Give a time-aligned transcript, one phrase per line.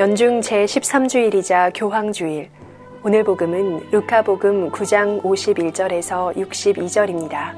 [0.00, 2.50] 연중 제13주일이자 교황주일.
[3.04, 7.54] 오늘 복음은 루카복음 9장 51절에서 62절입니다.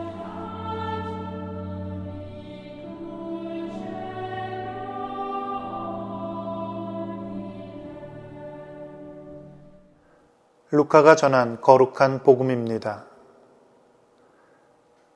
[10.72, 13.04] 루카가 전한 거룩한 복음입니다.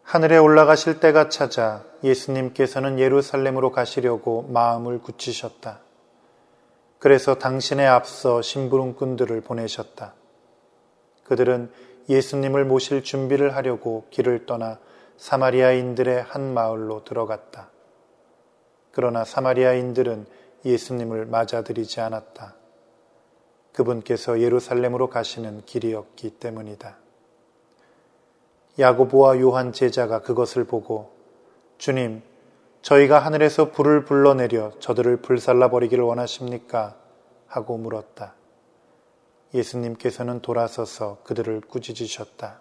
[0.04, 5.85] 하늘에 올라가실 때가 찾아 예수님께서는 예루살렘으로 가시려고 마음을 굳히셨다.
[6.98, 10.14] 그래서 당신의 앞서 심부름꾼들을 보내셨다.
[11.24, 11.70] 그들은
[12.08, 14.78] 예수님을 모실 준비를 하려고 길을 떠나
[15.16, 17.70] 사마리아인들의 한 마을로 들어갔다.
[18.92, 20.26] 그러나 사마리아인들은
[20.64, 22.54] 예수님을 맞아들이지 않았다.
[23.72, 26.96] 그분께서 예루살렘으로 가시는 길이었기 때문이다.
[28.78, 31.10] 야고보와 요한 제자가 그것을 보고
[31.78, 32.22] 주님,
[32.86, 36.94] 저희가 하늘에서 불을 불러내려 저들을 불살라 버리기를 원하십니까?
[37.48, 38.36] 하고 물었다.
[39.52, 42.60] 예수님께서는 돌아서서 그들을 꾸짖으셨다.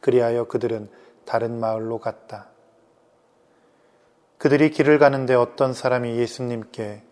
[0.00, 0.90] 그리하여 그들은
[1.24, 2.48] 다른 마을로 갔다.
[4.38, 7.04] 그들이 길을 가는데 어떤 사람이 예수님께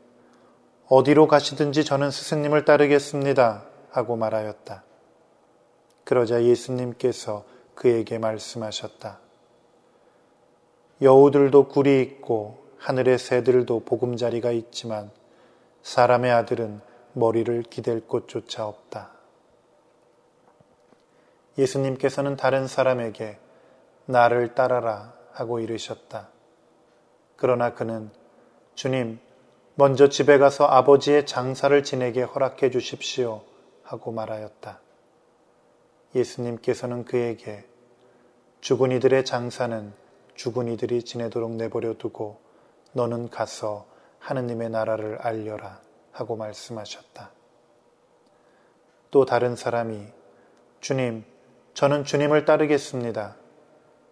[0.89, 3.67] 어디로 가시든지 저는 스승님을 따르겠습니다.
[3.91, 4.83] 하고 말하였다.
[6.03, 7.45] 그러자 예수님께서
[7.77, 9.24] 그에게 말씀하셨다.
[11.05, 15.11] 여우들도 굴이 있고 하늘의 새들도 보금자리가 있지만
[15.83, 16.81] 사람의 아들은
[17.13, 19.11] 머리를 기댈 곳조차 없다.
[21.59, 23.39] 예수님께서는 다른 사람에게
[24.07, 26.31] 나를 따라라 하고 이르셨다.
[27.37, 28.11] 그러나 그는
[28.75, 29.19] 주님,
[29.75, 33.43] 먼저 집에 가서 아버지의 장사를 지내게 허락해 주십시오
[33.83, 34.81] 하고 말하였다.
[36.15, 37.67] 예수님께서는 그에게
[38.63, 40.04] 죽은 이들의 장사는
[40.35, 42.41] 죽은 이들이 지내도록 내버려 두고
[42.93, 43.87] 너는 가서
[44.19, 45.81] 하느님의 나라를 알려라
[46.13, 47.31] 하고 말씀하셨다.
[49.11, 50.07] 또 다른 사람이
[50.81, 51.25] 주님,
[51.75, 53.37] 저는 주님을 따르겠습니다.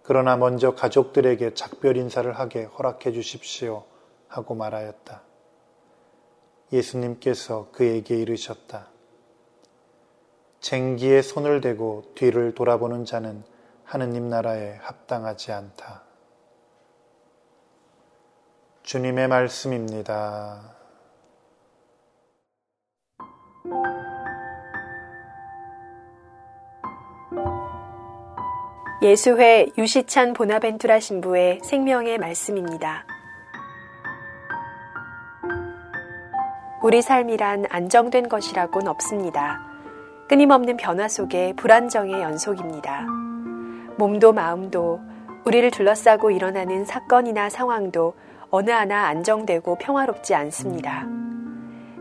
[0.03, 3.85] 그러나 먼저 가족들에게 작별 인사를 하게 허락해 주십시오
[4.29, 5.23] 하고 말하였다.
[6.73, 8.89] 예수님께서 그에게 이르셨다.
[10.61, 13.45] 쟁기에 손을 대고 뒤를 돌아보는 자는
[13.85, 16.12] 하느님 나라에 합당하지 않다.
[18.93, 20.61] 주님의 말씀입니다.
[29.01, 33.07] 예수회 유시찬 보나벤투라 신부의 생명의 말씀입니다.
[36.83, 39.59] 우리 삶이란 안정된 것이라고는 없습니다.
[40.29, 43.07] 끊임없는 변화 속에 불안정의 연속입니다.
[43.97, 45.01] 몸도 마음도
[45.47, 48.13] 우리를 둘러싸고 일어나는 사건이나 상황도
[48.55, 51.07] 어느 하나 안정되고 평화롭지 않습니다.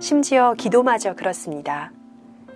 [0.01, 1.93] 심지어 기도마저 그렇습니다.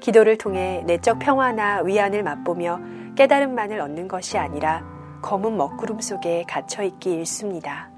[0.02, 2.82] 기도를 통해 내적 평화나 위안을 맛보며
[3.16, 4.84] 깨달음만을 얻는 것이 아니라
[5.22, 7.90] 검은 먹구름 속에 갇혀 있기 일쑤입니다.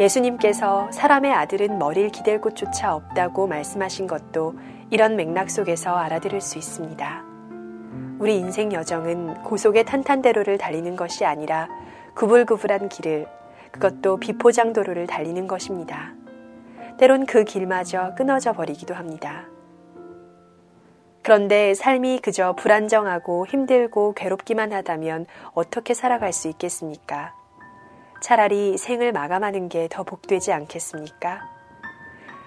[0.00, 4.54] 예수님께서 사람의 아들은 머리를 기댈 곳조차 없다고 말씀하신 것도
[4.90, 7.22] 이런 맥락 속에서 알아들을 수 있습니다.
[8.18, 11.68] 우리 인생 여정은 고속의 탄탄대로를 달리는 것이 아니라
[12.16, 13.28] 구불구불한 길을
[13.72, 16.12] 그것도 비포장도로를 달리는 것입니다.
[16.98, 19.44] 때론 그 길마저 끊어져 버리기도 합니다.
[21.22, 27.34] 그런데 삶이 그저 불안정하고 힘들고 괴롭기만 하다면 어떻게 살아갈 수 있겠습니까?
[28.22, 31.48] 차라리 생을 마감하는 게 더 복되지 않겠습니까?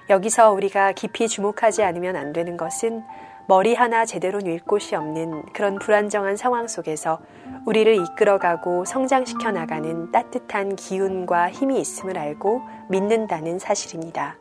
[0.10, 3.04] 여기서 우리가 깊이 주목하지 않으면 안 되는 것은
[3.48, 7.20] 머리 하나 제대로 놓을 곳이 없는 그런 불안정한 상황 속에서
[7.66, 14.38] 우리를 이끌어가고 성장시켜 나가는 따뜻한 기운과 힘이 있음을 알고 믿는다는 사실입니다.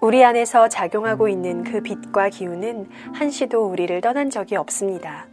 [0.00, 5.28] 우리 안에서 작용하고 있는 그 빛과 기운은 한시도 우리를 떠난 적이 없습니다.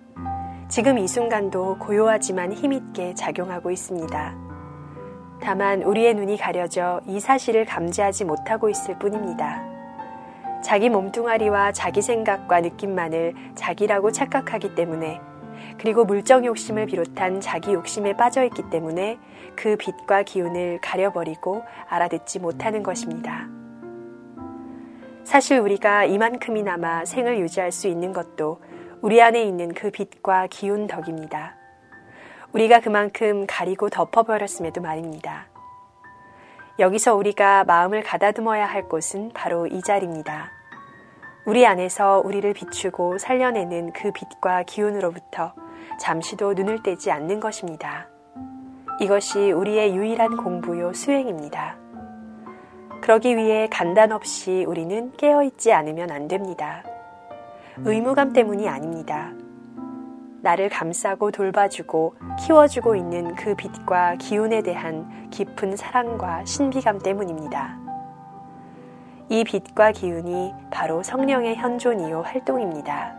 [0.70, 4.36] 지금 이 순간도 고요하지만 힘있게 작용하고 있습니다.
[5.42, 9.79] 다만 우리의 눈이 가려져 이 사실을 감지하지 못하고 있을 뿐입니다.
[10.64, 15.22] 자기 몸뚱아리와 자기 생각과 느낌만을 자기라고 착각하기 때문에
[15.78, 19.18] 그리고 물적 욕심을 비롯한 자기 욕심에 빠져 있기 때문에
[19.56, 23.48] 그 빛과 기운을 가려버리고 알아듣지 못하는 것입니다.
[25.24, 28.62] 사실 우리가 이만큼이나마 생을 유지할 수 있는 것도
[29.02, 31.56] 우리 안에 있는 그 빛과 기운 덕입니다.
[32.52, 35.48] 우리가 그만큼 가리고 덮어버렸음에도 말입니다.
[36.80, 40.50] 여기서 우리가 마음을 가다듬어야 할 곳은 바로 이 자리입니다.
[41.46, 45.54] 우리 안에서 우리를 비추고 살려내는 그 빛과 기운으로부터
[46.00, 48.08] 잠시도 눈을 떼지 않는 것입니다.
[49.02, 51.76] 이것이 우리의 유일한 공부요 수행입니다.
[53.02, 56.84] 그러기 위해 간단 없이 우리는 깨어있지 않으면 안 됩니다.
[57.80, 59.34] 의무감 때문이 아닙니다.
[60.42, 67.78] 나를 감싸고 돌봐주고 키워주고 있는 그 빛과 기운에 대한 깊은 사랑과 신비감 때문입니다.
[69.30, 73.16] 이 빛과 기운이 바로 성령의 현존이요 활동입니다.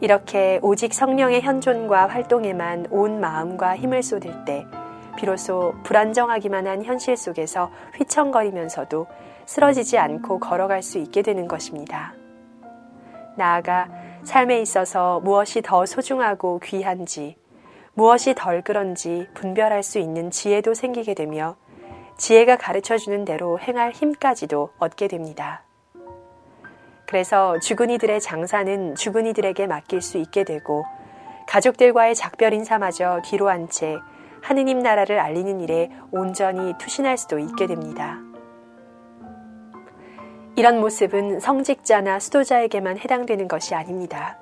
[0.00, 4.66] 이렇게 오직 성령의 현존과 활동에만 온 마음과 힘을 쏟을 때
[5.16, 9.06] 비로소 불안정하기만 한 현실 속에서 휘청거리면서도
[9.46, 12.12] 쓰러지지 않고 걸어갈 수 있게 되는 것입니다.
[13.36, 13.88] 나아가
[14.24, 17.36] 삶에 있어서 무엇이 더 소중하고 귀한지,
[17.94, 21.56] 무엇이 덜 그런지 분별할 수 있는 지혜도 생기게 되며
[22.16, 25.62] 지혜가 가르쳐 주는 대로 행할 힘까지도 얻게 됩니다.
[27.06, 30.84] 그래서 죽은 이들의 장사는 죽은 이들에게 맡길 수 있게 되고
[31.46, 33.98] 가족들과의 작별 인사마저 뒤로 한 채
[34.44, 38.18] 하느님 나라를 알리는 일에 온전히 투신할 수도 있게 됩니다.
[40.56, 44.38] 이런 모습은 성직자나 수도자에게만 해당되는 것이 아닙니다.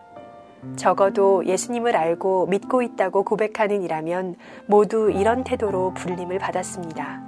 [0.77, 4.37] 적어도 예수님을 알고 믿고 있다고 고백하는 이라면
[4.67, 7.23] 모두 이런 태도로 불림을 받았습니다.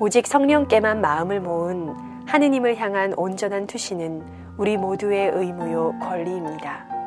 [0.00, 1.94] 오직 성령께만 마음을 모은
[2.26, 4.24] 하느님을 향한 온전한 투시는
[4.56, 6.97] 우리 모두의 의무요 권리입니다.